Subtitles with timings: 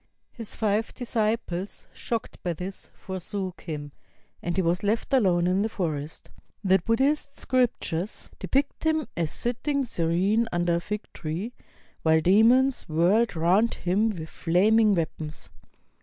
[0.31, 3.91] His five disciples, shocked by this, forsook him;
[4.41, 6.31] and he was left alone in the forest.
[6.63, 11.53] The Buddhist scriptures depict him as sitting serene under a fig tree,
[12.01, 15.51] while demons whirled round him with flaming weapons.